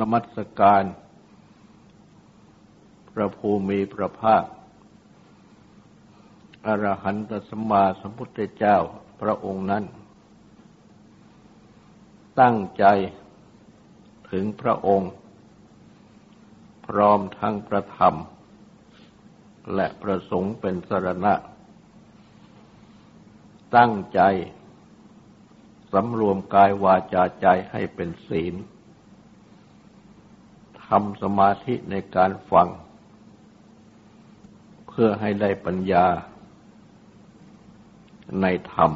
[0.00, 0.84] นมัสการ
[3.12, 4.44] พระภูมิพระภาค
[6.66, 8.76] อรหันตสมมาสัมพุทธเจ้า
[9.20, 9.84] พระองค์นั้น
[12.40, 12.84] ตั้งใจ
[14.30, 15.12] ถึงพระองค์
[16.86, 18.14] พร้อมทั้งประธรรม
[19.74, 21.34] และประสงค์เป็นสรณะ
[23.76, 24.20] ตั้งใจ
[25.92, 28.54] สำรวมกายวาจาใจให้เป็นศีล
[30.88, 32.68] ทำสมาธิในการฟัง
[34.88, 36.06] เพื่อให้ได้ปัญญา
[38.40, 38.90] ในธรรม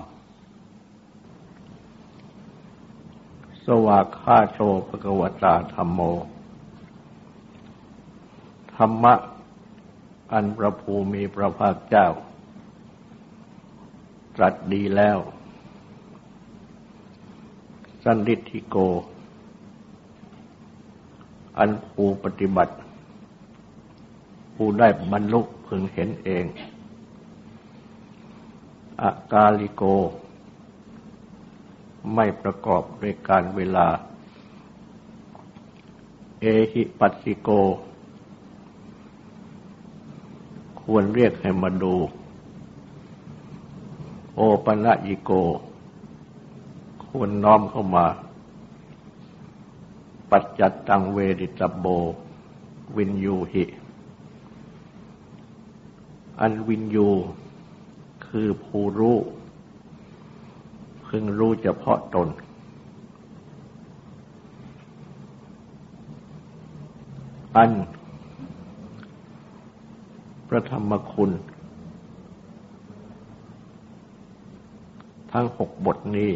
[3.65, 6.01] สวากขาโตภกวตาธรรมโม
[8.77, 9.15] ธรรมะ
[10.33, 12.09] อันพระภูมิพระภาคเจ้า
[14.37, 15.19] ตรัสดีแล้ว
[18.05, 18.77] สันดิธิโก
[21.59, 22.75] อันภูปฏิบัติ
[24.55, 26.45] ผู้ได้บรรลุพึงเห็นเอง
[29.01, 29.83] อากาลิโก
[32.15, 33.87] ไม่ประกอบด้วยการเวลา
[36.41, 37.51] เอหิปัสสิโก
[40.83, 41.95] ควรเรียกให้มาดู
[44.35, 45.31] โอปัญญิโก
[47.07, 48.07] ควรน้อมเข้ามา
[50.31, 51.87] ปัจจัตตังเวดิตโบ
[52.97, 53.65] วินยูหิ
[56.41, 57.09] อันวินยู
[58.27, 59.19] คือผู้รู้
[61.07, 62.29] พึงรู้เฉพาะตน
[67.57, 67.71] อัน
[70.49, 71.31] พระธรรมคุณ
[75.33, 76.33] ทั้งหกบทนี้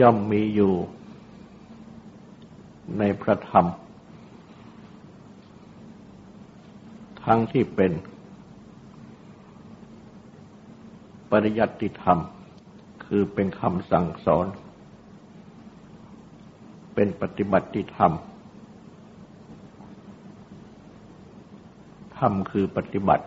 [0.00, 0.72] ย่อมมีอยู่
[2.98, 3.66] ในพระธรรม
[7.24, 7.92] ทั้งที่เป็น
[11.30, 12.18] ปริยัติธรรม
[13.04, 14.46] คือเป็นคำสั่งสอน
[16.94, 18.12] เป็นปฏิบัติธรรม
[22.18, 23.26] ธรรมคือปฏิบัติ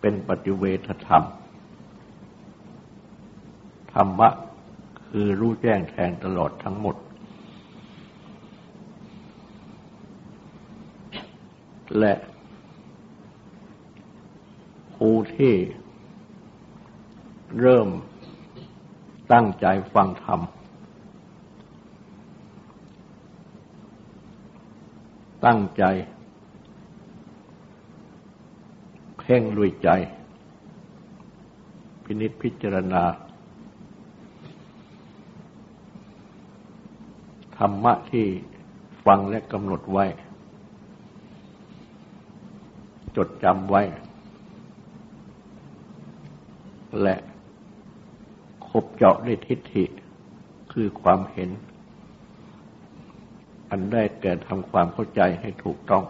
[0.00, 1.24] เป็นปฏิเวทธรรม
[3.92, 4.28] ธรรมะ
[5.08, 6.96] คือรู้แจ้งแทงตลอดทั้งหมด
[12.00, 12.14] และ
[14.94, 15.54] ผู้ที่
[17.60, 17.88] เริ่ม
[19.32, 20.40] ตั้งใจฟังธรรม
[25.46, 25.84] ตั้งใจ
[29.18, 29.88] เพ่งด้วยใจ
[32.04, 33.02] พินิจพิจารณา
[37.58, 38.26] ธรรมะที่
[39.06, 40.04] ฟังและกำหนดไว้
[43.16, 43.82] จดจำไว้
[47.02, 47.16] และ
[48.68, 49.84] คบเจาะด้วยทิฏฐิ
[50.72, 51.50] คือความเห็น
[53.70, 56.04] อันได้แก่ทำความเข้าใจให้ถูกต้อง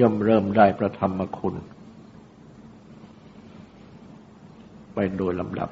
[0.00, 1.54] ย่อมเริ่มได้ประธรรมคุณ
[4.94, 5.70] ไปโดยลำดับ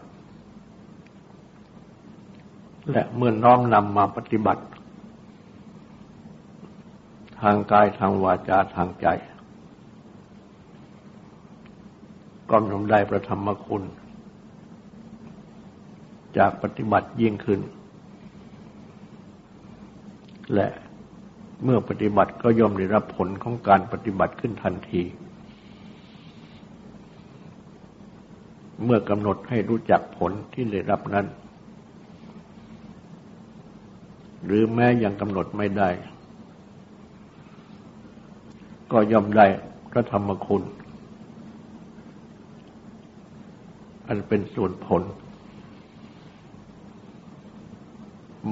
[2.91, 4.63] และเมื่อน้อมนำมาปฏิบัติ
[7.43, 9.07] ทางกายทางวาจาทางใจ
[12.51, 13.83] ก็ย่อมได้ประธรรมคุณ
[16.39, 17.61] จากปฏิบัติยิ่งขึ้น
[20.55, 20.69] และ
[21.65, 25.03] เมื่อปฏิบัติก็ย่อมได้รับผลของการปฏิบัติขึ้นทันที
[28.85, 31.27] เมื่อกำหนดให้รู้จักผลที่ได้รับนั้น
[34.45, 35.89] หรือแม้ยังกำหนดไม่ได้
[38.95, 39.47] ก็ย่อมได้
[39.91, 40.63] พระธรรมคุณ
[44.09, 45.03] อันเป็นส่วนผล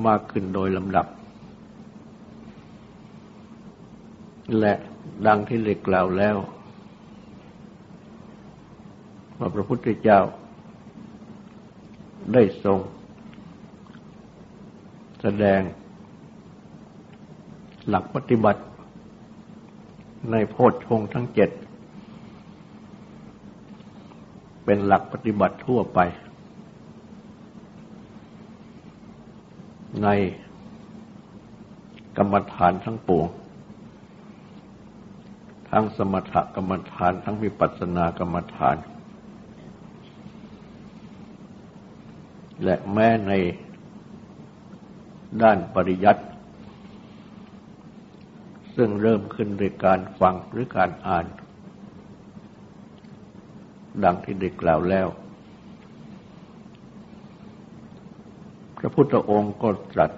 [0.07, 1.07] มากขึ้นโดยลำดับ
[4.61, 4.73] และ
[5.27, 6.37] ดังที่เล็กกล่าวแล้ว
[9.39, 10.21] ว่าพระพุทธเจ้า
[12.33, 12.79] ได้ทรง
[15.23, 15.61] แสดง
[17.89, 18.63] หลักปฏิบัติ
[20.31, 21.51] ในโพชฌงทั้งเจ็ด
[24.65, 25.99] เป็นหลักปฏิบัติทั่วไป
[30.03, 30.09] ใน
[32.17, 33.27] กรรมฐานทั้งปวง
[35.71, 38.77] ทั้งสมถกรรมฐานทั้งวิปัสสนากรรมฐาน
[42.65, 43.33] และแม้ใน
[45.43, 46.25] ด้านปริยัติ
[48.77, 51.27] ซึ่งเริ่มขึ้นโดยการฟังหรือการอ่าน
[54.05, 55.09] ดังที่ได้กล่าวแล้ว
[58.79, 60.13] พระพุทธองค์ก็ตรัส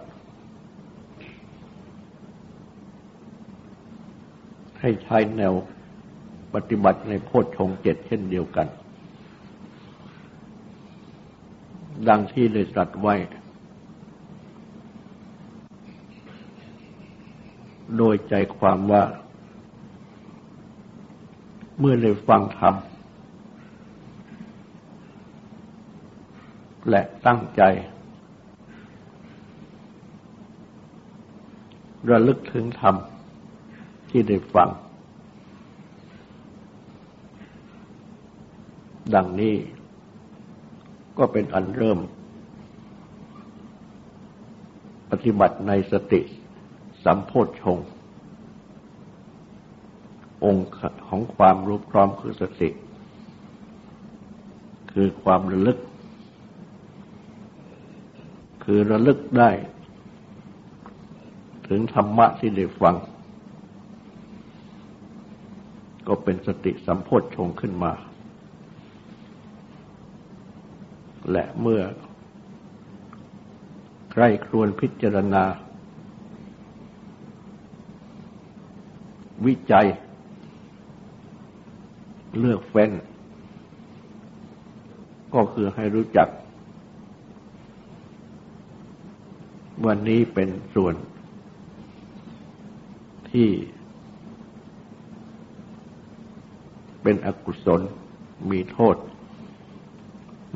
[4.81, 5.55] ให้ใช้แนว
[6.55, 8.67] ปฏิบัติในโพชฌงเจ็ดเช่นเดียวกัน
[12.09, 13.15] ดังที่ได้ตรัสไว้
[17.97, 19.05] โดยใจความว่า
[21.79, 22.75] เมื่อได้ฟังธรรม
[26.91, 27.63] และตั้งใจ
[32.11, 32.95] ระลึกถึงธรรม
[34.11, 34.69] ที่ได้ฟัง
[39.15, 39.55] ดังนี้
[41.19, 41.99] ก็เป็นอันเริ่ม
[45.11, 46.21] ปฏิบัติในสติ
[47.05, 47.79] สัมโพธชง
[50.45, 50.69] องค์
[51.07, 52.69] ของความรู้พร้อมคือสติ
[54.93, 55.79] คือความระลึก
[58.65, 59.51] คือระลึกได้
[61.69, 62.97] ถึงธรรมะที่ได้ฟัง
[66.07, 67.93] ก็เป็นสติสัมโพธชงขึ้นมา
[71.31, 71.83] และเมื่อ
[74.13, 75.45] ใครครวนพิจารณา
[79.47, 79.87] วิจัย
[82.39, 82.91] เลือกเฟ้น
[85.35, 86.29] ก็คือให้รู้จัก
[89.87, 90.95] วันนี้เป็นส่วน
[93.31, 93.49] ที่
[97.03, 97.81] เป็นอกุศล
[98.51, 98.97] มีโทษ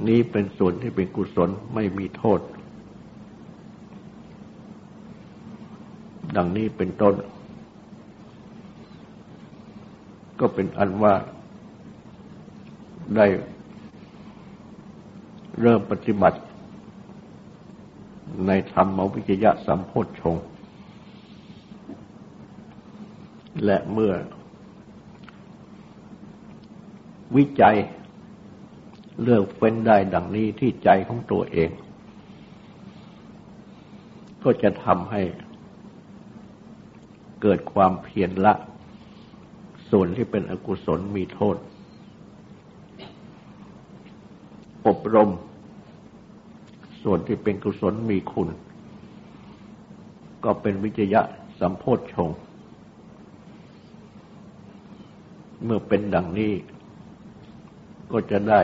[0.08, 2.40] นี้เป็นส่วนที่เป็นกุศลไม่มีโทษ
[6.36, 7.14] ดังนี้เป็นต้น
[10.40, 11.14] ก็เป็นอันว่า
[13.16, 13.26] ได้
[15.60, 16.40] เริ่มปฏิบัติ
[18.46, 20.36] ในธรรมวิจยะสัมโพธชง
[23.64, 24.12] และเมื่อ
[27.36, 27.76] วิจัย
[29.22, 31.70] เลือกเฟ้นได้ดังนี้ที่ใจของตัวเอง
[34.42, 35.22] ก็จะทำให้
[37.42, 38.54] เกิดความเพียรละ
[39.90, 41.56] ส่วนที่เป็นอกุศลมีโทษ
[44.86, 45.30] อบรม
[47.02, 48.48] ส่วนที่เป็นกุศลมีคุณ
[50.44, 51.22] ก็เป็นวิจยะ
[51.60, 52.30] สัมโพธชง
[55.64, 56.52] เมื่อเป็นดังนี้
[58.12, 58.60] ก็จะได้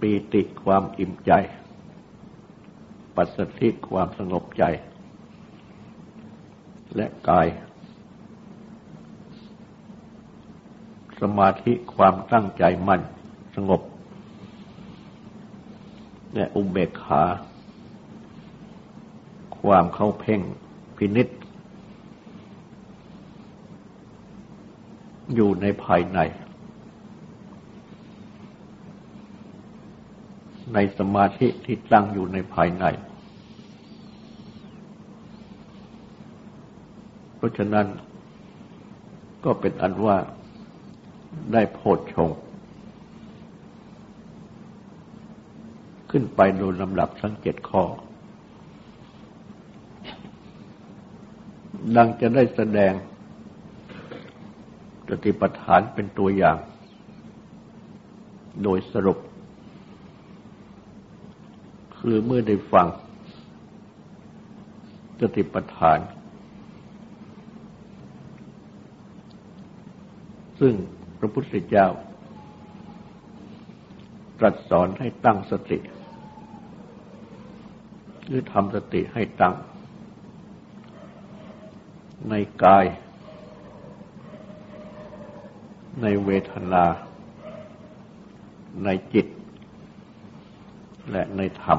[0.00, 1.32] ปีติความอิ่มใจ
[3.16, 4.64] ปัสสติความสงบใจ
[6.96, 7.46] และกาย
[11.20, 13.00] สมาธิความตั้งใจมั่น
[13.56, 13.82] สงบ
[16.34, 17.22] และอุเบกขา
[19.60, 20.40] ความเข้าเพ่ง
[20.96, 21.28] พินิษ
[25.34, 26.18] อยู่ในภายใน
[30.74, 32.84] ในสมาธิที่ตั้งอยู่ในภายใน
[37.36, 37.86] เพราะฉะนั้น
[39.44, 40.16] ก็เป็นอันว่า
[41.52, 42.30] ได้โพดชง
[46.10, 47.82] ขึ้นไปโดยลำดับทั้งเจ็ดข้อ
[51.96, 52.92] ดังจะได้แสดง
[55.06, 56.58] ปฏิปทานเป็นตัวอย่าง
[58.62, 59.18] โดยสรุป
[61.98, 62.86] คือเมื่อได้ฟัง
[65.20, 65.98] สติปัฏฐาน
[70.60, 70.74] ซึ่ง
[71.18, 71.86] พระพุทธเจ้า
[74.38, 75.78] ตรัสสอนให้ตั้งสติ
[78.26, 79.54] หรือทำสติให้ตั้ง
[82.30, 82.84] ในกาย
[86.02, 86.84] ในเวทนา
[88.84, 89.26] ในจิต
[91.10, 91.78] และในธรรม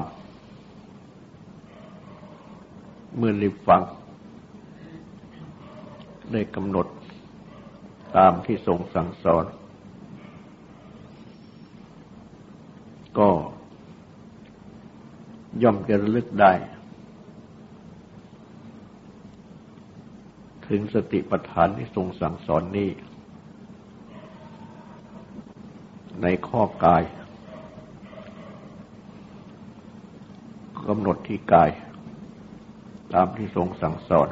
[3.16, 3.82] เมื่อริบฟัง
[6.32, 6.86] ได้กำหนด
[8.16, 9.44] ตามที่ทรงสั่งสอน
[13.18, 13.30] ก็
[15.62, 16.52] ย่อมจะระลึกได้
[20.68, 22.90] ถึงสติปัฏฐานที่ทรงสั่งสอนนี้
[26.22, 27.02] ในข้อกาย
[30.88, 31.70] กำหนดที่กาย
[33.14, 34.28] ตามที่ทรงสั่งสอน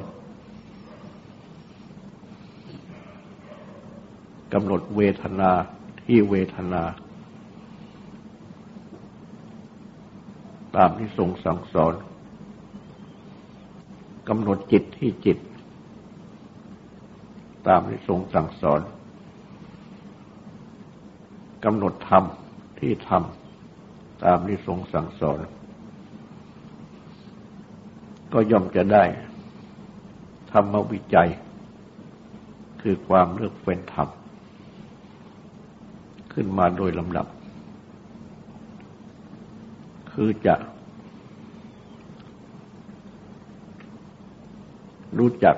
[4.59, 5.51] กำหนดเวทนา
[6.05, 6.83] ที่เวทนา
[10.77, 11.95] ตามที่ทรงสั่งสอน
[14.29, 15.39] กำหนดจิตที่จิต
[17.69, 18.81] ตามที่ทรงสั่งสอน
[21.65, 22.25] กำหนดธรรม
[22.81, 23.23] ที่ธรรม
[24.25, 25.39] ตามที่ทรงสั่งสอน
[28.33, 29.05] ก็ย่อมจะได้
[30.53, 31.31] ธรรมวิจัย
[32.83, 34.11] คือความเลือกเฟ้นธรรม
[36.39, 37.27] ขึ้นมาโดยลำดับ
[40.13, 40.55] คือจะ
[45.19, 45.57] รู้จัก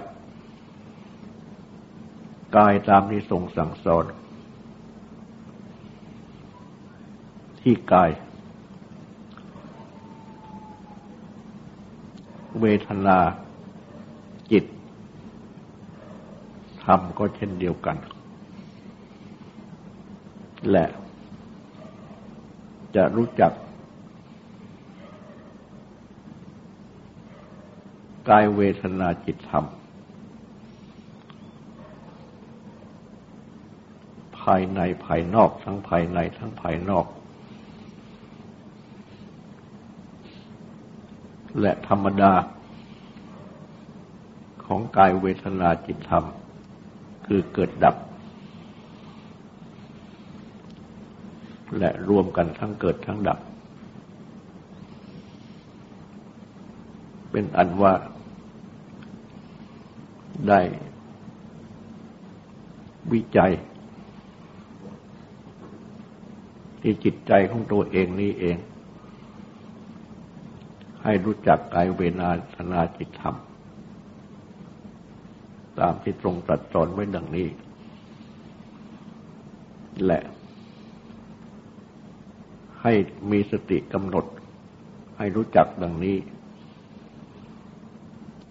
[2.56, 4.04] กายตามที่ทรงสั่งสอน
[7.60, 8.10] ที่กาย
[12.60, 13.18] เวทนา
[14.50, 14.64] จิต
[16.84, 17.96] ธรรมก็เช่นเดียวกัน
[20.70, 20.86] และ
[22.96, 23.52] จะรู้จัก
[28.28, 29.64] กายเวทนาจิตธรรม
[34.40, 37.06] ภายในภายนอกทั้งภายในทั้งภายนอก
[41.60, 42.32] และธรรมดา
[44.64, 46.24] ของกายเวทนาจิตธรรม
[47.26, 47.96] คือเกิดดับ
[51.78, 53.38] และรวมกันทั้งเกิดทั้งดับ
[57.30, 57.92] เป็นอันว่า
[60.48, 60.60] ได้
[63.12, 63.52] วิจัย
[66.80, 68.56] ที่จิตใจของตัวเองนี้เอง
[71.04, 73.36] ให้รู้จักกายเวนาธนาจิตธรรม
[75.78, 77.48] ตามที่ตรงตรัสสอนไว้ดังนี้
[80.06, 80.20] และ
[82.90, 83.00] ให้
[83.32, 84.26] มีสติกำหนด
[85.18, 86.16] ให้รู้จักดังนี้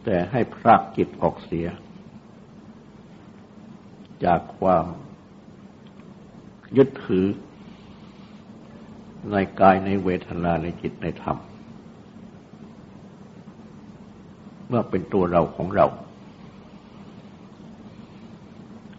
[0.03, 1.67] แต่ให้พรากจิตออกเสีย
[4.25, 4.85] จากความ
[6.77, 7.25] ยึดถือ
[9.31, 11.37] ในกายในเวทนาในจิตในธรรม
[14.67, 15.85] เมื่อเป็นตัวเราของเรา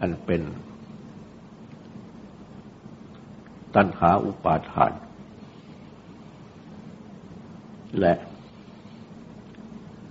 [0.01, 0.41] อันเป็น
[3.75, 4.93] ตัณหาอุปาทาน
[7.99, 8.13] และ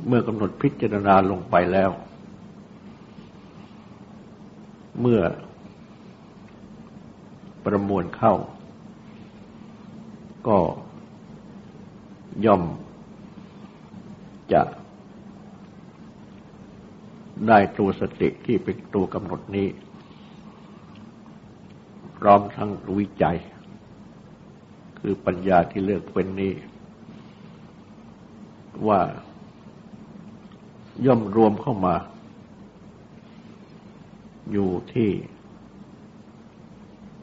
[0.06, 1.90] เมื่อกำหนดพิจารณาลงไปแล้ว
[5.00, 5.20] เมื่อ
[7.64, 8.35] ประมวลเข้า
[10.49, 10.58] ก็
[12.44, 12.62] ย่อม
[14.52, 14.62] จะ
[17.49, 19.68] ได้ตัวสติที่เป็นตัวกำหนดนี้
[22.18, 23.38] พร้อมทั้งวิจัย
[24.99, 26.52] คือปัญญาที่เลือกเป็นนี้
[28.87, 29.00] ว่า
[31.06, 31.94] ย่อมรวมเข้ามา
[34.52, 35.11] อยู่ที่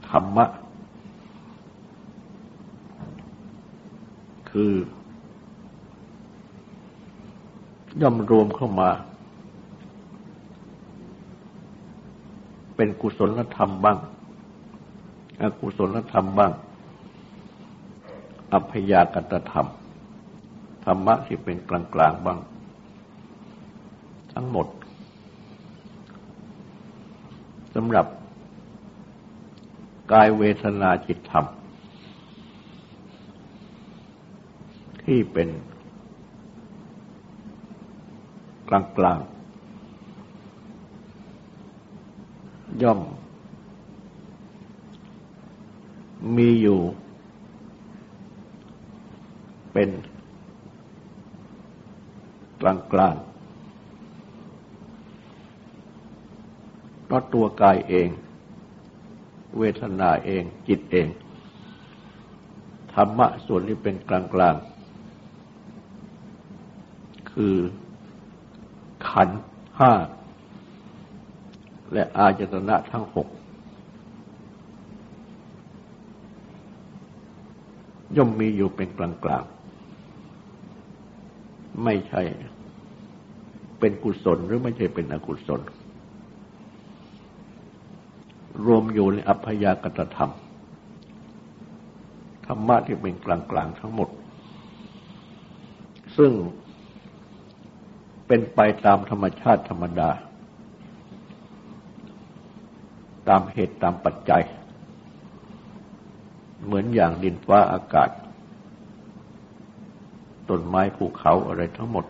[0.10, 0.46] ธรรมะ
[4.50, 4.74] คือ
[8.02, 8.90] ย่อมรวมเข้ามา
[12.76, 13.98] เป็นกุศลธรรมบ้าง
[15.42, 16.52] อกุศลธรรมบ้าง
[18.52, 19.68] อัพยากตธรรม
[20.86, 22.40] ธรรมะที่เป็นกลางกลางบ้าง
[24.34, 24.68] ทั้งหมด
[27.76, 28.08] สำหรับ
[30.12, 31.46] กายเวทนาจิตธรรม
[35.04, 35.50] ที่เป็น
[38.70, 39.20] กลางกลาง
[42.84, 43.00] ย่อม
[46.38, 46.80] มีอยู่
[49.74, 49.90] เป็น
[52.62, 53.16] กลางกลาง
[57.06, 58.10] เพราะตัวกายเอง
[59.58, 61.08] เวทนาเองจิตเอง
[62.94, 67.56] ธรรมะส่วนที่เป็นกลางๆคือ
[69.10, 69.30] ขัน
[69.80, 69.94] ห้า
[71.94, 73.28] และอาจตนะทั้งหก
[78.16, 79.55] ย่อมมีอยู่เป็นกลางๆ
[81.84, 82.22] ไม่ใช่
[83.80, 85.62] เป็นกุศลหรือไม่ใช่เป็นอกุศล
[88.66, 90.34] รวมอยู่ในอัพยากตธรรม
[92.46, 94.10] ธรรมะที่เป็นกลางๆทั้งหมด
[96.18, 96.32] ซึ่ง
[98.28, 100.10] เป็นไปตามธรรมชาติธรรมดา
[103.30, 104.44] ตามเหตุตามปัจจัย
[106.66, 108.10] เหมือนอย่างดินฟ้าอากาศ
[110.50, 112.06] ต้นไม้ภูเขาอะไรทั้งหมด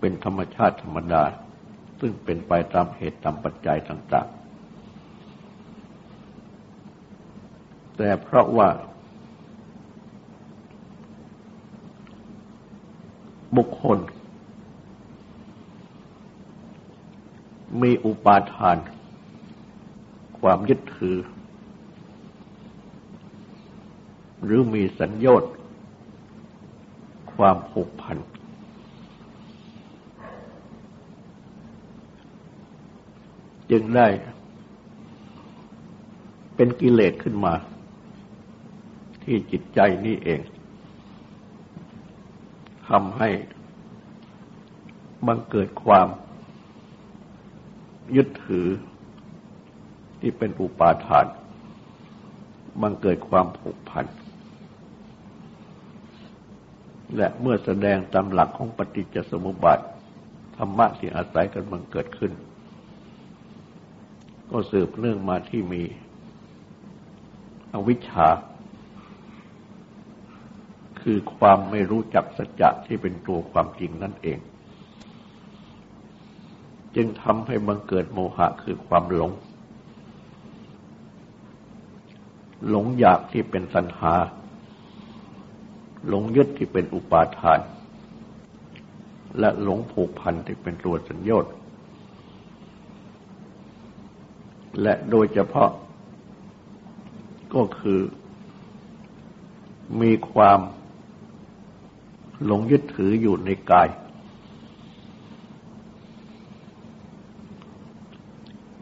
[0.00, 1.22] เป็นธรรมชาติธรรมดา
[2.00, 4.36] ซึ่งเป็นไปตามเหตุตามปัจจัยต่าง ๆ
[7.96, 8.68] แต่เพราะว่า
[13.56, 13.98] บุคคล
[17.82, 18.76] มีอุปาทาน
[20.40, 21.16] ความยึดถือ
[24.44, 25.42] หรือมีสัญญาต
[27.34, 28.18] ความผูกพัน
[33.70, 34.08] จึงได้
[36.54, 37.54] เป็นกิเลสขึ้นมา
[39.22, 40.40] ที่จิตใจนี้เอง
[42.88, 43.28] ทำให้
[45.26, 46.08] บังเกิดความ
[48.16, 48.68] ยึดถือ
[50.20, 51.26] ที่เป็นอุปาทาน
[52.82, 54.06] บังเกิดความผูกพัน
[57.16, 59.78] และเมื่อแสดงตามหลักของปฏิจจสมุปบาท
[60.56, 62.32] ธรรมะที่อาศัยกันบังเกิดขึ้น
[64.50, 65.82] ก็สืบเนื่องมาที่มี
[67.72, 68.28] อวิชชา
[71.00, 74.38] คือความไม่รู้จักสัจจะที่เป็นตัวความจริงนั่นเอง
[76.96, 79.32] จึงทำให้บังเกิดโมหะคือความหลง
[82.68, 84.14] หลงอยากที่เป็นสัญหา
[86.08, 87.60] หลงยึดที่เป็นอุปาทาน
[89.38, 91.46] และหลงผูกพันที่เป็นตัวสัญญาต
[94.82, 95.70] และโดยเฉพาะ
[97.54, 98.00] ก็คือ
[100.00, 100.60] มีความ
[102.44, 103.88] หลงยึดถืออยู่ในกาย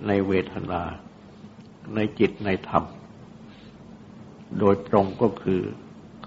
[0.07, 0.83] ในเวทนา
[1.95, 2.85] ในจิตในธรรม
[4.59, 5.61] โดยตรงก็คือ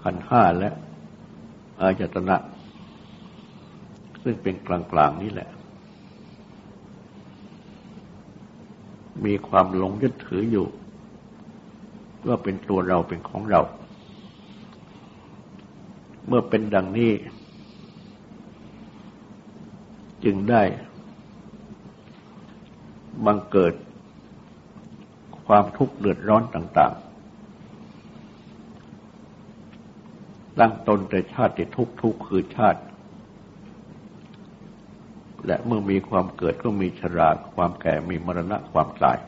[0.02, 0.70] ขันห้าและ
[1.80, 2.36] อายตนะ
[4.22, 5.48] ซึ่งเป็นกลางๆนี่แหละ
[9.24, 10.66] มีความหลงยึดถืออยู่
[12.26, 13.60] ว่าเป็นตัวเราเป็นของเรา
[16.26, 17.12] เมื่อเป็นดังนี้
[20.24, 20.62] จึงได้
[23.26, 23.74] บังเกิด
[25.46, 26.94] ความทุกข์เดือดร้อนต่าง
[30.58, 32.80] ตั้งตนแต่ชาติทุกทุกคือชาติ
[35.46, 39.18] และเมื่อมีความเกิดก็มีชราความแก่มีมรณะความตาย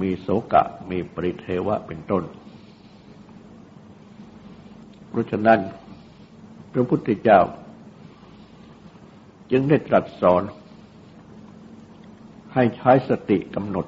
[0.00, 2.22] มีโสกะมีปริเทวะเป็นต้น
[5.08, 5.60] เพราะฉะนั้น
[6.72, 7.40] พระพุทธเจ้า
[9.50, 10.42] จึงได้ตรัสสอน
[12.54, 13.86] ให้ใช้สติกำหนด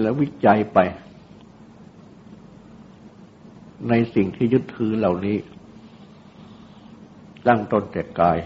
[0.00, 0.78] และวิจัยไป
[3.88, 5.36] ในสิ่งที่ยึดถือเหล่านี้
[7.46, 8.38] ตั้งต้นแต่กาย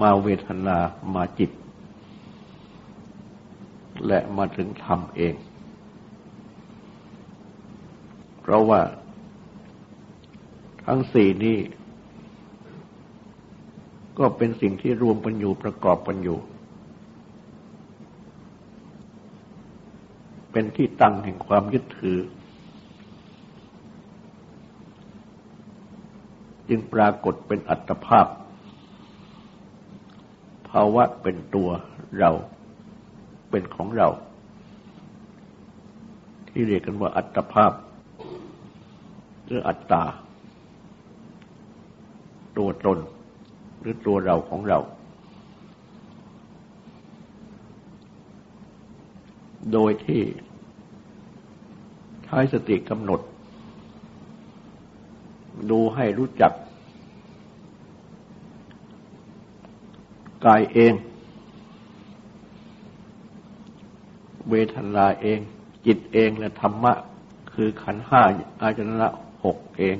[0.00, 0.78] มาเวทนา
[1.14, 1.50] มาจิต
[4.06, 5.34] และมาถึงธรรมเอง
[8.40, 8.80] เพราะว่า
[10.86, 11.58] ทั้งสี่นี้
[14.18, 16.38] ก็เป็นสิ่งที่รวมกันอยู่ประกอบกันอยู่
[20.60, 22.18] เป็นที่ตั้งแห่งความยึดถือ
[26.68, 28.26] จึงปรากฏเป็นอัตภาพ
[30.68, 31.68] ภาวะเป็นตัว
[32.18, 32.30] เรา
[33.50, 34.08] เป็นของเรา
[36.48, 37.72] ที่เรียกกันว่าอัตภาพ
[39.44, 40.04] หรืออัตตา
[42.56, 42.98] ตัวตน
[43.80, 44.78] หรือตัวเราของเรา
[49.72, 50.22] โดยที่
[52.32, 53.20] ใช้สติกำหนด
[55.70, 56.52] ดูให้รู้จัก
[60.44, 60.92] กายเอง
[64.50, 65.38] เวทนาเอง
[65.86, 66.92] จิตเองและธรรมะ
[67.52, 68.22] คือขันห้า
[68.60, 69.08] อาจนะ
[69.44, 69.96] หกเอง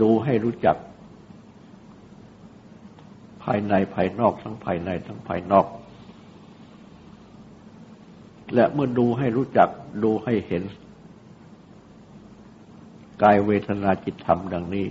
[0.00, 0.76] ดูให้รู้จัก
[3.42, 5.66] ภายในภายนอกทั้งภายในทั้งภายนอก
[8.54, 9.68] และเมื่อดูให้รู้จัก
[10.04, 10.62] ดูให้เห็น
[13.22, 14.86] กายเวทนาจิตธรรมดังนี้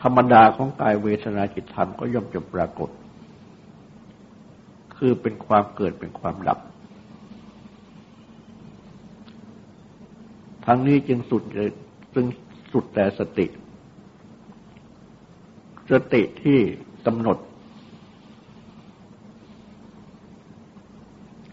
[0.00, 2.90] ธรรมดาของกายเวทนาจิตธรรมก็ย่อมจะปรากฏ
[4.96, 6.58] คือเป็นความเกิดเป็นความดับ
[10.66, 11.42] ทั้งนี้จึงสุด
[12.14, 12.26] จึง
[12.72, 13.46] สุดแต่สติ
[15.90, 16.58] สติที่
[17.06, 17.38] กำหนด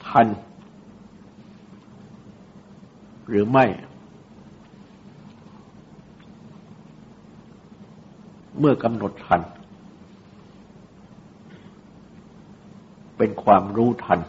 [0.09, 0.27] ทัน
[3.29, 3.65] หรือไม่
[8.59, 9.41] เมื่อกำหนดทัน
[13.17, 14.19] เป็นความรู้ทัน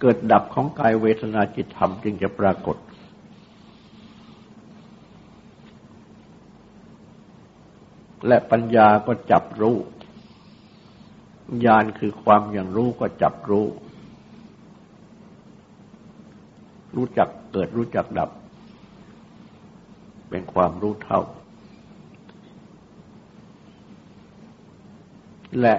[0.00, 2.76] เกิดดับของกายเวทนาจิตธรรมจึงจะปรากฏ
[8.26, 9.76] และปัญญาก็จับรู้
[11.64, 13.66] ญาณคือความอย่างรู้ก็จับรู้
[16.96, 18.30] รู้จักเกิดรู้จักดับ
[20.30, 21.20] เป็นความรู้เท่า
[25.60, 25.74] และ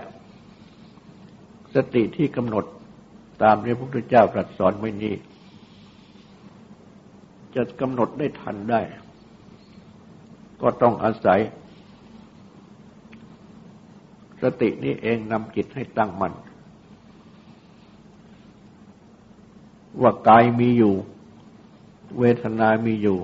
[1.75, 2.65] สติที่กำหนด
[3.43, 5.13] ตามที่พระพุทธเจ้าตรัสสอนไว้นี้
[7.55, 8.81] จะกำหนดได้ทันได้
[10.61, 11.39] ก็ต้องอาศัย
[14.41, 16.33] สตินี้เองนำจิตให้ตั้งมัน่น
[20.01, 20.93] ว่ากายมีอยู่
[22.19, 23.17] เวทนามีอยู่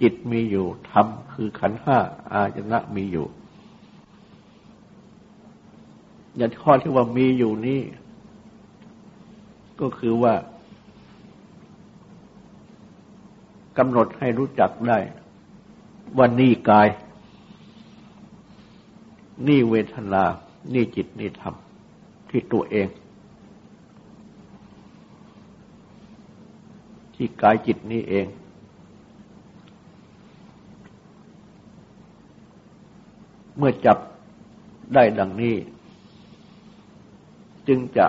[0.00, 1.98] จิตมีอยู่ธรรมคือขันห้า
[2.32, 3.26] อาจนะมีอยู่
[6.36, 7.80] อย่างข้อที่ว่ามีอยู่นี่
[9.80, 10.34] ก็คือว่า
[13.78, 14.98] กำหนดให้รู้จักได้
[16.16, 16.88] ว่านี่กาย
[19.46, 20.24] นี่เวทนา
[20.72, 21.54] นี่จิต นี่ธรรม
[22.30, 22.88] ที่ตัวเอง
[27.14, 28.26] ที่กายจิตนี่เอง
[33.56, 33.98] เมื่อจับ
[34.94, 35.56] ได้ดังนี้
[37.68, 38.06] จึงจะ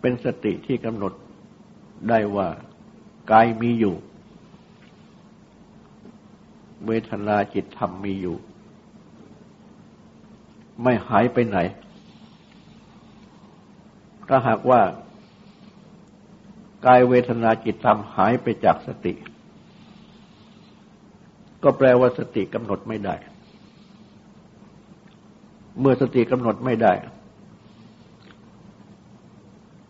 [0.00, 1.12] เป็นสติที่กำหนด
[2.08, 2.48] ได้ว่า
[3.30, 3.94] กายมีอยู่
[6.86, 8.36] เวทนาจิตธรรมมีอยู่
[10.82, 11.58] ไม่หายไปไหน
[14.28, 14.80] ถ้าหากว่า
[16.86, 19.14] กายเวทนาจิตธรรมหายไปจากสติ
[21.62, 23.14] ก็แปลว่าสติกำหนดไม่ได้
[25.80, 26.92] เมื่อสติกำหนดไม่ได้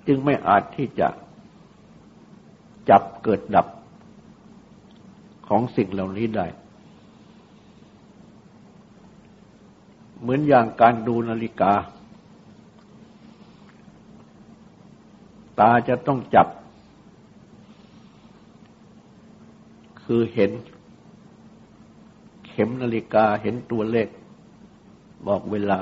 [0.06, 1.08] จึงไม่อาจที่จะ
[2.90, 3.66] จับเกิดดับ
[5.48, 6.46] ของสิ่งเหล่านี้ได้
[10.26, 11.72] เหมือนอย่างการดูนาฬิกา
[15.60, 16.48] ตาจะต้องจับ
[20.02, 20.50] คือเห็น
[22.46, 24.08] เข็มนาฬิกาเห็นตัวเลข
[25.26, 25.78] บอกเวลา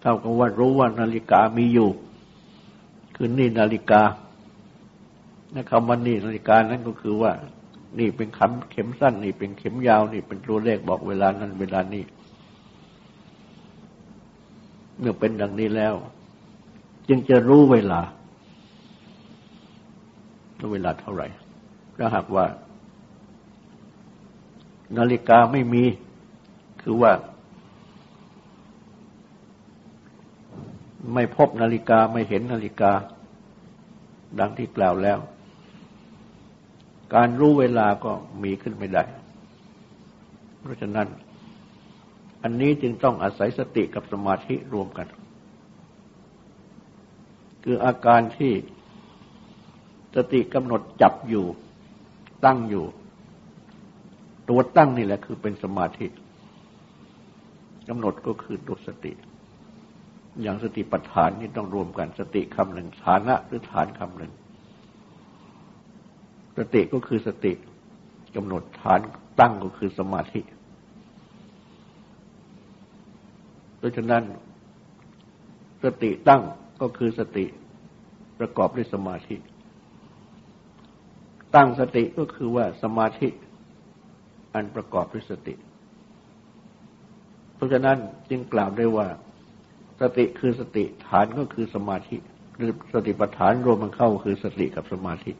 [0.00, 1.90] เท่ากับว่ารู้ว่านาฬิกามีอยู่
[3.16, 4.02] คือนี่นาฬิกา
[5.54, 7.32] นะคำว่านี่นาฬิกานั้นก็คือว่า
[7.98, 12.02] นี่เป็นคำเข็มสั้น นี่เป็นเข็มยาว นี่เป็นตัวเลขบอกเวลานั้นเวลานี้
[14.98, 15.94] เมื่อเป็นดังนี้แล้ว
[17.08, 18.00] จึงจะรู้เวลา
[20.72, 21.26] เวลาเท่าไหร่
[21.98, 22.44] ถ้าหากว่า
[24.98, 25.84] นาฬิกาไม่มี
[26.82, 27.12] คือว่า
[31.14, 32.92] ไม่พบนาฬิกาไม่เห็นนาฬิกา
[34.38, 35.18] ดังที่กล่าวแล้ว
[37.14, 39.04] การรู้เวลาก็มีขึ้นไม่ได้
[40.60, 41.08] เพราะฉะนั้น
[42.42, 45.06] อันนี้จึงต้องอาศัยสติกับสมาธิรวมกัน
[47.64, 48.52] คืออาการที่
[50.16, 51.46] สติกำหนดจับอยู่
[52.44, 52.84] ตั้งอยู่
[54.48, 56.06] ตัวตั้งนี่แหละคือเป็นสมาธิ
[57.88, 59.12] กำหนดก็คือตัวสติ
[60.42, 64.32] อย่างสติปัฏฐานนี่ต้องรวมกันสติคำหนึ่งฐานะหรือฐานคำหนึ่ง
[66.56, 67.52] สติก็คือสติ
[68.36, 69.00] กำหนดฐาน
[69.40, 70.40] ตั้งก็คือสมาธิ
[73.78, 74.22] เพราะฉะนั้น
[75.84, 76.42] สติตั้ง
[76.80, 77.44] ก็คือสติ
[78.38, 79.36] ประกอบด้วยสมาธิ
[81.54, 83.28] ตั้งสติก็คือว่าสมาธิ
[84.54, 85.54] อันประกอบด้วยสติ
[87.54, 87.98] เพราะฉะนั้น
[88.30, 89.08] จึงกล่าวได้ว่า
[90.00, 92.16] สติคือสติฐานก็คือสมาธิ
[92.56, 95.32] หรือสติปัฏฐานรวมมันเข้าคือสติกับสมาธิ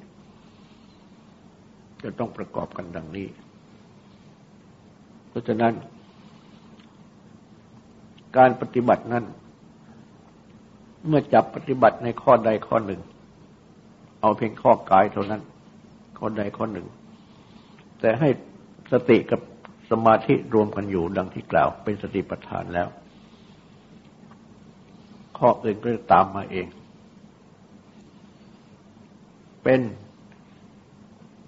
[2.02, 3.28] จะต้องประกอบกันดังนี้
[5.28, 5.72] เพราะฉะนั้น
[8.36, 9.24] การปฏิบัตินั้น
[11.06, 13.00] เมื่อจับปฏิบัติในข้อใดข้อหนึ่ง
[14.20, 15.42] เอาเพียงข้อกายเท่านั้น
[16.18, 16.86] ข้อใดข้อหนึ่ง
[18.00, 18.28] แต่ให้
[18.92, 19.40] สติกับ
[19.90, 22.88] สมาธิรวมกันอยู่ดังที่กล่าว เป็นสติปัฏฐานแล้ว
[25.38, 26.66] ข้ออื่นก็จะตามมาเอง
[29.62, 29.80] เป็น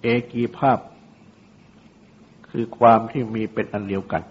[0.01, 0.79] เอกีภาพ
[2.49, 4.23] คือความที่มีเป็นอันเดียวกัน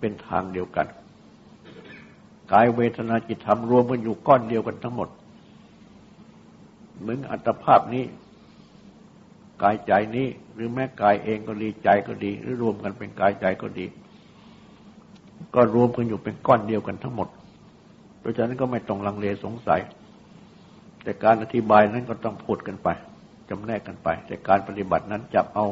[0.00, 0.86] เป็นทางเดียวกัน
[2.52, 5.08] กายเวทนาจิตธรรมรวมกันอยู่ก้อนเดียวกันทั้งหมด
[7.00, 8.04] เหมือนอัตภาพนี้
[9.62, 13.86] กายใจนี้ หรือแม้กายเองก็ดีใจก็ดี หรือรวมกันเป็นกายใจก็ดี
[15.54, 17.28] ก็รวมกันอยู่เป็นก้อนเดียวกันทั้งหมด
[18.20, 19.80] เพราะฉะนั้นก็ไม่ต้องลังเลสงสัย
[21.02, 22.88] แต่การอธิบายนั้นก็ต้องพูดกันไป
[23.50, 25.66] จำแนกกันไป แต่การปฏิบัตินั้นจับเอา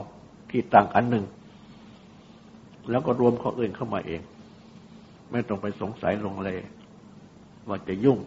[0.51, 1.25] ที่ต่างอันหนึ่ง
[2.91, 4.21] แล้วก็รวมข้ออื่นเข้ามาเอง
[5.31, 6.57] ไม่ต้องไปสงสัยลงเลย
[7.69, 8.19] ว่าจะยุ่ง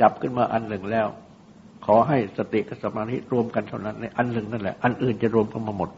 [0.00, 1.06] จับขึ้นมาอันหนึ่งแล้ว
[1.86, 5.90] ขอให้สติกับสมาธิรวมกันเท่านั้นในอันหนึ่งนั่นแหละ อันอื่นจะรวมเข้ามาหมด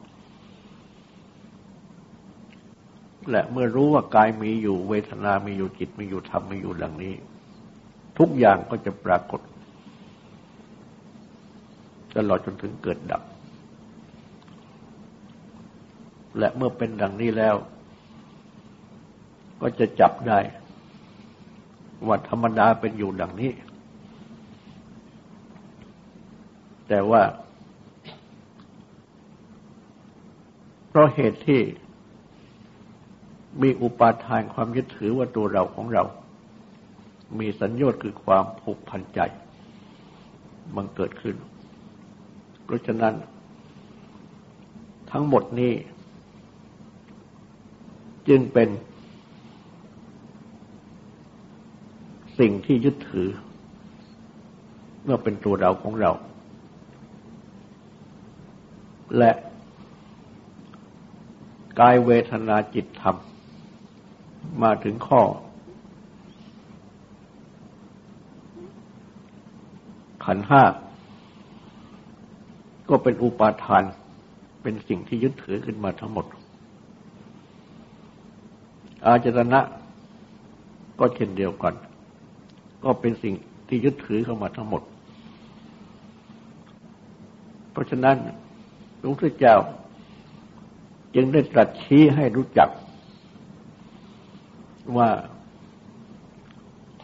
[3.30, 7.14] และเมื่อรู้ว่ากายมีอยู่เวทนา มีอยู่จิต มีอยู่ธรรม มีอยู่ดังนี้
[8.18, 9.40] ทุกอย่างก็จะปรากฏ
[12.16, 13.22] ตลอดจนถึงเกิดดับ
[16.38, 17.54] และเมื่อเป็นดังนี้แล้ว
[19.60, 20.38] ก็จะจับได้
[22.06, 23.52] ว่าธรรมดาเป็นอยู่ดังนี้
[26.88, 27.22] แต่ว่า
[30.88, 31.62] เพราะเหตุที่
[33.62, 36.04] มีอุปาทานความยึดถือว่าตัวเราของเรา
[37.38, 39.20] มีสัญญาคือความผูกพันใจ
[40.76, 41.36] มันเกิดขึ้น
[42.66, 43.14] เพราะฉะนั้น
[45.10, 45.72] ทั้งหมดนี้
[48.28, 48.68] จึงเป็น
[52.38, 53.28] สิ่งที่ยึดถือ
[55.04, 56.10] เมื่อเป็นตัวเราของเรา
[59.18, 59.32] และ
[61.80, 63.16] กายเวทนาจิตธรรม
[64.62, 65.22] มาถึงข้อ
[70.24, 70.62] ขันห้า
[72.88, 73.82] ก็เป็นอุปาทาน
[74.62, 76.26] เป็นสิ่งที่ยึดถือขึ้นมาทั้งหมด
[79.04, 79.60] อาจตนะ
[80.98, 81.74] ก็เช่นเดียวกัน
[82.84, 83.34] ก็เป็นสิ่ง
[83.68, 84.82] ที่ยึดถือเข้ามาทั้งหมด
[87.72, 88.16] เพราะฉะนั้น
[88.98, 89.56] พระพุทธเจ้า
[91.14, 92.68] จึงได้ตรัสชี้ให้รู้จัก
[94.96, 95.08] ว่า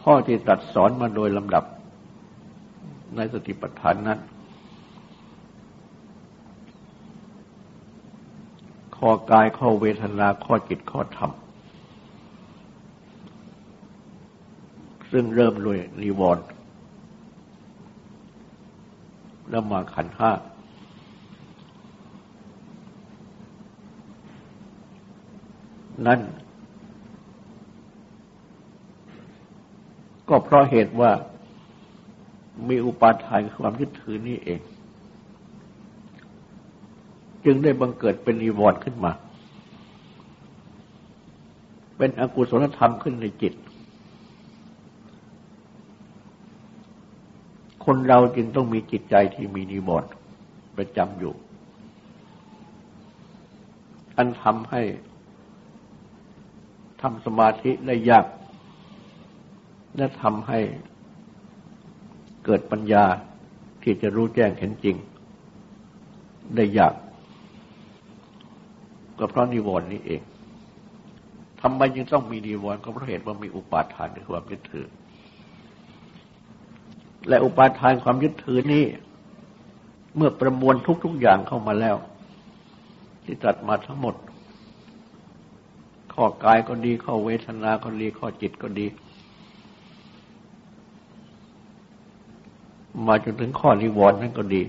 [0.01, 1.63] ข้อที่ตรัสสอนมาโดยลำดับ
[3.15, 4.19] ในสติปัฏฐานนั้น
[9.05, 11.31] ข้อกายข้อเวทนาข้อจิตข้อธรรม
[15.11, 16.45] ซึ่งเริ่มด้วยนิวรณ์
[19.49, 20.31] แล้วมาขันห้า
[26.07, 26.19] นั่น
[30.29, 31.11] ก็เพราะเหตุว่า
[32.67, 34.61] มีอุปาทานความยึดถือนี่เอง
[37.45, 39.11] จึงได้บังเกิดเป็นนิวรณ์ขึ้นมา
[41.97, 43.53] เป็นอกุศลธรรมขึ้นในจิต
[47.85, 50.09] คนเราจึงต้องมีจิตใจที่มีนิวรณ์
[50.77, 51.33] ประจำอยู่
[54.17, 54.81] อันทำให้
[57.01, 58.25] ทำสมาธิได้ยาก
[59.97, 60.59] และทำให้
[62.45, 63.05] เกิดปัญญา
[63.83, 64.95] ที่จะรู้แจ้งเห็นจริง
[66.55, 66.93] ได้ยาก
[69.23, 70.21] ก็เพราะนิวรณ์นี้เอง
[71.61, 74.87] ทำไมยังต้องมีนิวรณ์ก็เพราะเหตุว่ามีอุปาทานในความยึดถือ
[77.27, 78.83] และอุปาทานความยึดถือนี้
[80.15, 81.95] เมื่อประมวลทุก ๆอย่างเข้ามาแล้ว
[83.23, 84.15] ที่ตัดมาทั้งหมด
[86.13, 88.85] ข้อกายก็ดี ข้อเวทนาก็ดี ข้อจิตก็ดี
[93.07, 94.63] มาจนถึงข้อนิวรณ์นั่นก็ดี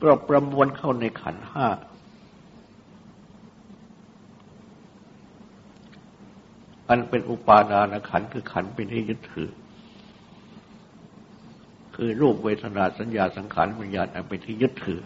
[0.00, 1.66] ก็ประมวลเข้าในขันห้า
[6.88, 9.50] อันเป็นอุปาดานขันคือขันเป็นที่ยึดถือ
[11.96, 15.00] คือรูปเวทนาสัญญาสังขารวิญญาณอันเป็นที่ยึดถือ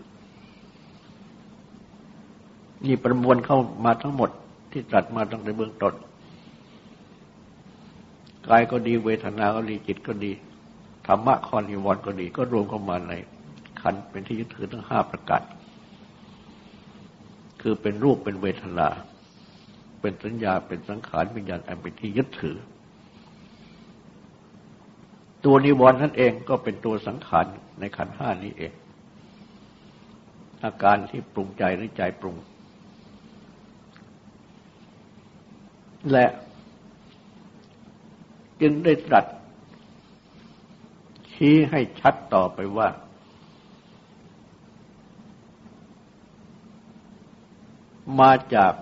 [2.84, 4.30] นี่ประมวลเข้ามาทั้งหมด
[4.72, 5.94] ที่ตรัสมาตั้งแต่เบื้องต้น
[8.48, 10.32] กายก็ดีเวทนาก็ดีจิตก็ดี
[11.06, 13.12] ธรรมะคอนิวรณ์ก็ดี ก็รวมเข้ามาใน
[13.80, 15.42] ขันเป็นที่ยึดถือทั้งห้าประการ
[17.60, 18.88] คือเป็นรูปเป็นเวทนา
[20.00, 22.56] เป็นสัญญาเป็นสังขารวิญญาณอันเป็นที่ยึดถือ
[25.44, 27.46] ตัวนิวรณ์นั่นเองก็เป็นตัวสังขาร
[27.80, 28.72] ในขันห้านี้เอง
[30.64, 32.36] อาการที่ปรุงใจหรือใจปรุง
[36.12, 36.26] และ
[38.60, 39.26] จึงได้ตรัส
[41.32, 42.88] ชี้ให้ชัดต่อไปว่า
[48.20, 48.72] มาจาก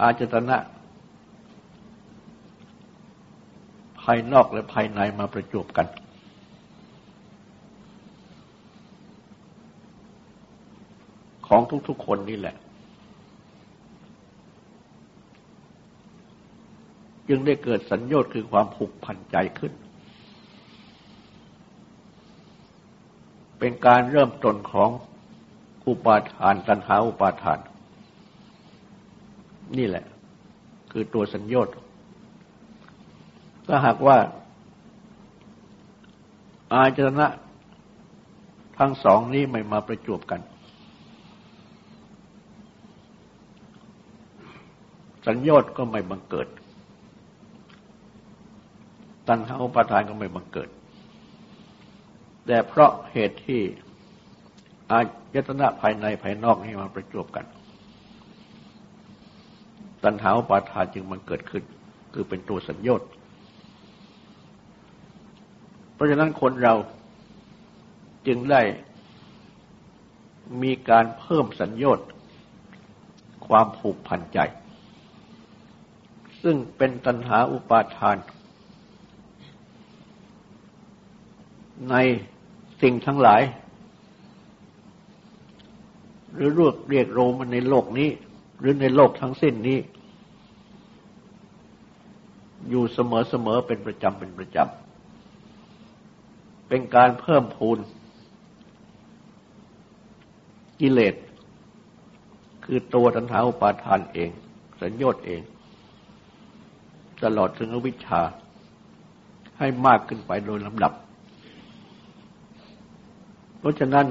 [0.00, 0.56] อาจตนะ
[4.00, 5.86] ภายนอกและภายในมาประจบกัน
[11.46, 12.56] ของทุกๆคนนี่แหละ
[17.28, 19.72] จึงได้เกิดสัญญาคือความผูกพันใจขึ้น
[23.58, 24.90] เป็นการเริ่มต้นของ
[25.86, 27.77] อุปาทานตัณหาอุปาทานนี่
[29.76, 30.04] นี่แหละ
[30.92, 31.68] คือตัวสัญญา
[33.66, 34.18] ถ้าหากว่า
[36.72, 37.26] อาจนะ
[38.78, 40.40] ทั้งสองนี้ไม่มาประจวบกัน
[45.26, 46.48] สัญญาก็ไม่บังเกิด
[49.28, 50.68] ตัณหาอุปาทานก็ไม่บังเกิด
[52.46, 53.62] แต่เพราะเหตุที่
[54.90, 54.98] อา
[55.34, 57.44] ยตนะภายในภายนอกนี่มาประจบกัน
[60.04, 61.62] ตัณหาอุปาทานจึงมันเกิดขึ้น
[62.14, 63.08] คือเป็นตัวสัญญา์
[65.94, 66.74] เพราะฉะนั้นคนเรา
[68.26, 68.62] จึงได้
[70.62, 72.06] มีการเพิ่มสัญญา์
[73.46, 74.38] ความผูกพันใจ
[76.42, 78.16] ซึ่งเป็นตัณหาอุปาทาน
[81.90, 81.96] ใน
[82.82, 83.42] สิ่งทั้งหลาย
[86.34, 88.08] หรือรวกเรียกโรมันในโลกนี้
[88.58, 89.78] หรือในโลกทั้งสิ้นนี้
[92.68, 92.98] อยู่เส
[93.46, 97.78] มอๆเป็นประจำเป็นประจำเป็นการเพิ่มพูน
[100.80, 101.14] กิเลส
[102.64, 104.30] คือตัวตัณหาอุปาทานเอง
[104.82, 105.40] สัญญาเอง
[107.22, 108.20] ตลอดถึงอวิชชา
[109.58, 110.92] ให้มากขึ้นไปโดยลำดับ
[113.58, 114.06] เพราะฉะนั้น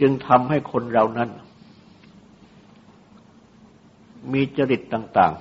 [0.00, 1.30] จึงทำให้คนเรานั้น
[4.32, 5.34] มีจริตต่าง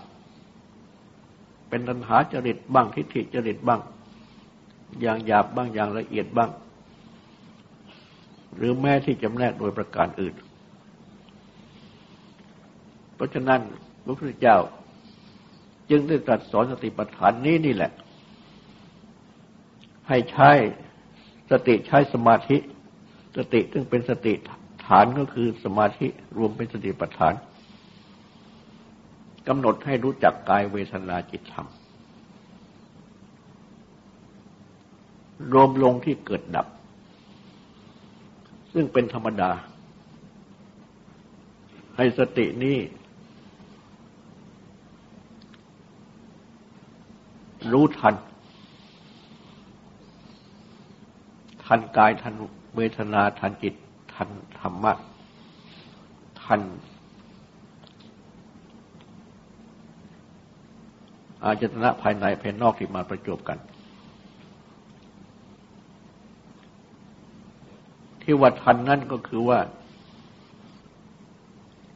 [0.82, 3.82] ๆ เป็นตัณหาจริตบ้างทิฏฐิจริตบ้าง
[5.02, 6.50] อย่างหยาบบ้างอย่างละเอียดบ้าง
[8.56, 10.36] หรือแม้ที่จำแนกโดยประการอื่น
[13.16, 13.62] เพราะฉะนั้น
[14.06, 14.58] พระพุทธเจ้า
[15.90, 17.92] จึงได้ตรัสสอนสติปัฏฐานนี้นี่แหละ
[20.10, 20.50] ให้ใช้
[21.52, 22.58] สติใช้สมาธิ
[23.38, 24.34] สติซึ่งเป็นสติ
[24.86, 27.34] ฐานก็คือสมาธิรวมเป็นสติปัฏฐาน
[29.48, 31.68] กำหนดให้รู้จักกายเวทนาจิตธรรม
[35.54, 36.68] รวมลงที่เกิดดับ
[38.74, 39.52] ซึ่งเป็นธรรมดา
[41.96, 42.78] ให้สตินี้
[47.72, 48.16] รู้ทัน
[51.66, 52.34] ทันกายทัน
[52.76, 53.76] เวทนาทันจิต
[54.14, 54.30] ทัน
[54.60, 54.94] ธรรมะ
[56.44, 56.62] ทัน
[61.44, 63.60] อาจตนะภายในภายนอกที่มาประจบกัน
[68.22, 69.60] ที่ว่าทันนั่นก็คือว่า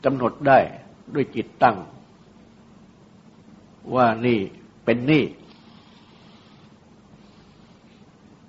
[0.06, 0.60] กำหนดได้
[1.14, 1.78] ด้วยจิตตั้ง
[3.96, 4.40] ว่านี่
[4.84, 5.24] เป็นนี่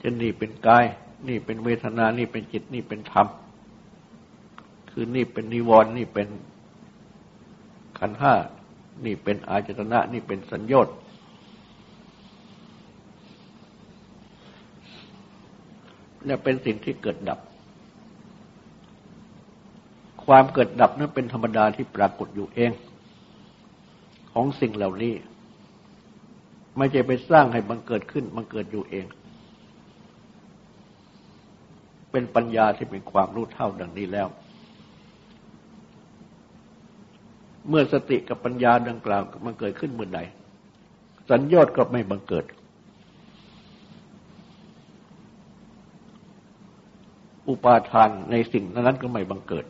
[0.03, 0.85] จะนี่เป็นกาย
[1.29, 3.27] นี่เป็นเวทนา นี่เป็นจิต นี่เป็นธรรม
[4.91, 6.29] คือนี่เป็นนิวรณ์นี่เป็น
[7.99, 8.35] ขันห้า
[9.05, 10.89] นี่เป็นอาจตนะนี่เป็นสัญญาต
[16.25, 17.39] เนี่ยเป็นสิ่งที่เกิดดับ
[20.25, 22.73] ความเกิดดับนั้นเป็นธรรมดาที่ปรากฏอยู่เอง
[24.33, 25.15] ของสิ่งเหล่านี้
[26.77, 29.07] ไม่ใช่ไปสร้างให้มันเกิดขึ้น มันเกิดอยู่เอง
[32.11, 34.29] เป็นปัญญาที่เป็นความรู้เท่าดังนี้แล้ว
[37.69, 40.21] เมื่อสติกับปัญญาดังกล่าวมันเกิดขึ้นเมื่อใด
[41.31, 42.45] สัญญาตก็ไม่บังเกิด
[47.49, 49.67] อุปาทานในสิ่งนั้นก็ไม่บังเกิด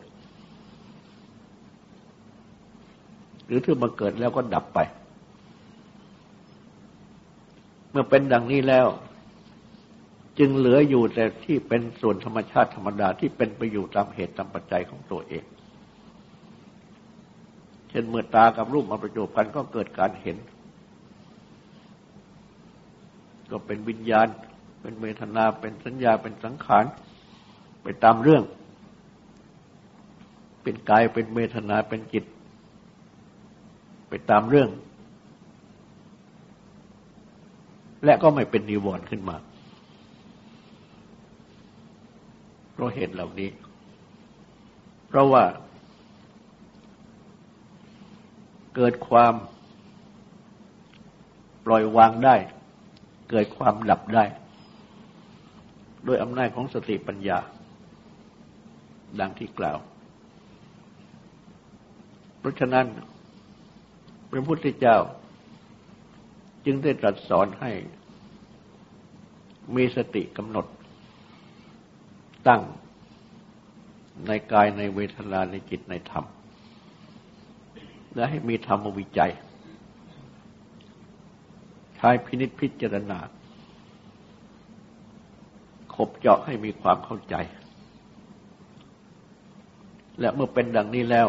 [3.45, 4.79] หรือถ้าบังเกิดแล้วก็ดับไป
[7.91, 8.87] เมื่อเป็นดังนี้แล้ว
[10.39, 15.43] จึงเหลืออยู่แต่ที่เป็นส่วนธรรมชาติธรรมดาที่เป็นไปอยู่ตามเหตุตามปัจจัยของตัวเอง
[17.89, 20.37] เช่นเมื่อตากับรูปมาประจบกันก็เกิดการเห็น
[23.51, 24.27] ก็เป็นวิญญาณ
[24.81, 26.85] เป็นเมตนาเป็นสัญญาเป็นสังขาร
[27.83, 28.43] ไปตามเรื่อง
[30.63, 32.25] เป็นกายเป็นเมตนาเป็นจิต
[34.09, 34.69] ไปตามเรื่อง
[38.05, 39.37] และก็ไม่เป็นนิวรณ์ขึ้นมา
[42.73, 43.49] เพราะเหตุเหล่านี้
[45.07, 45.43] เพราะว่า
[48.75, 49.33] เกิดความ
[51.65, 52.35] ปล่อยวางได้
[53.29, 54.25] เกิดความดับได้
[56.05, 57.39] โดยอำนาจของสติปัญญา
[59.19, 59.77] ดังที่กล่าว
[62.39, 62.85] เพราะฉะนั้น
[64.31, 64.97] พระพุทธเจ้า
[66.65, 67.71] จึงได้ตรัสสอนให้
[69.75, 70.65] มีสติกำหนด
[72.47, 72.61] ตั้ง
[74.27, 76.25] ในกายในเวทนาในจิตในธรรม
[78.15, 79.31] และให้มีธรรมวิจัย
[81.95, 83.19] ใช้พินิษพิจารณา
[85.93, 87.35] ขบเจาะให้มีความเข้าใจ
[90.19, 91.27] และเมื่อเป็นดังนี้แล้ว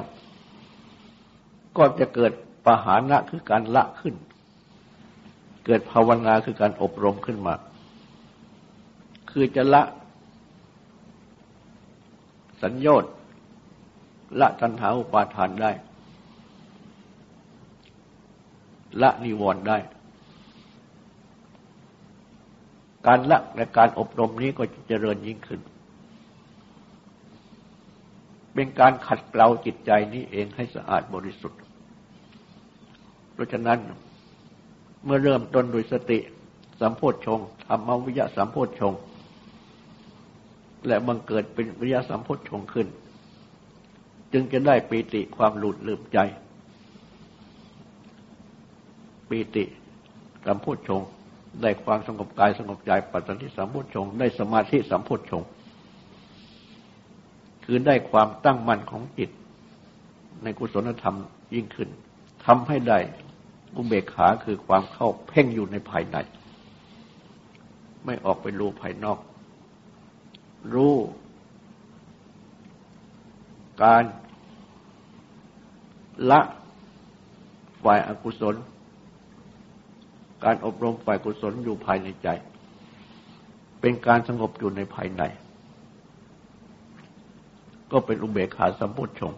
[1.79, 2.33] ก็จะเกิด
[2.65, 4.15] ปหานะคือการละขึ้น
[5.67, 7.55] เกิดภาวนาคือการอบรมขึ้นมา
[9.31, 9.83] คือจะละ
[12.63, 13.13] สัญญต์
[14.41, 15.71] ละตัณหาอุปาทานได้
[19.03, 19.79] ละนิวรณ์ได้
[23.07, 25.61] การละและการอบรมนี้ก็จะเจริญยิ่งขึ้น
[28.55, 31.61] เป็นการขัดเกลาจิตใจนี้เองให้สะอาดบริสุทธิ์
[33.33, 33.79] เพราะฉะนั้น
[35.05, 36.19] เมื่อเริ่มต้นโดยสติ
[36.81, 38.95] สัมโพชฌงธรรมวิยะสัมโพชฌง
[40.87, 42.87] และบังเกิดเป็นวิยะสัมโพชฌงขึ้น
[44.33, 46.19] จึงจะได้ปีติความหลุดลืมใจ
[49.31, 49.65] ปีติ
[50.47, 51.01] สัมโพชง
[51.63, 55.43] ได้ความสงบกายสงบใจปัจจัยสัมโพชง ได้สมาธิสัมโพชง
[57.65, 59.31] คือได้ความตั้งมั่นของจิต
[60.43, 61.17] ในกุศลธรรม
[61.55, 61.89] ยิ่งขึ้น
[62.45, 62.99] ทำให้ได้
[63.75, 66.17] อุเบกขาคือความเข้าเพ่งอยู่ในภายใน
[68.05, 69.19] ไม่ออกไปรู้ภายนอก
[70.75, 70.95] รู้
[73.83, 74.05] การ
[76.31, 76.41] ละ
[77.83, 78.55] ฝ่ายอากุศล
[80.45, 82.29] การอบรมฝ่ายกุศลอยู่ภายในใจ
[83.81, 85.23] เป็นการสงบอยู่ในภายใน
[87.93, 89.33] ก็เป็นอุเบกขาสัมพุทชง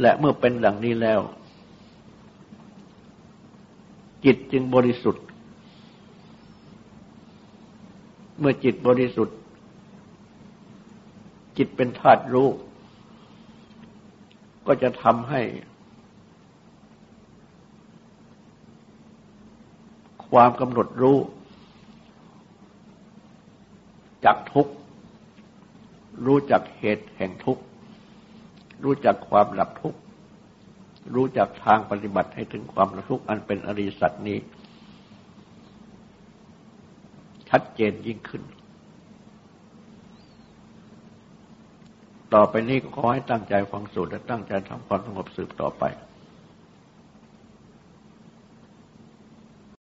[0.00, 1.20] และเมื่อเป็นดังนี้แล้ว
[4.24, 5.24] จิตจึงบริสุทธิ์
[8.40, 9.36] เมื่อจิตบริสุทธิ์
[11.56, 12.48] จิตเป็นธาตุรู้
[14.66, 15.40] ก็จะทำให้
[20.40, 21.18] ความกำหนดรู้
[24.24, 24.72] จักทุกข์
[26.26, 27.62] รู้จักเหตุแห่งทุกข์
[28.84, 29.98] รู้จักความหลับทุกข์
[31.14, 34.38] รู้จักทางปฏิบัติให้ถึงความหลับทุกข์อันเป็นอริสัตนี้
[37.48, 38.42] ชัดเจนยิ่งขึ้น
[42.34, 45.84] ต่อไปนี้ขอให้ตั้งใจฟังสูตรและตั้งใจทำความสงบสืบต่อไป